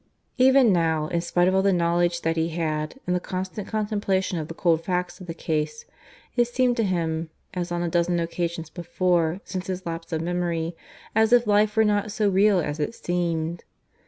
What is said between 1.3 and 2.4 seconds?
of all the knowledge that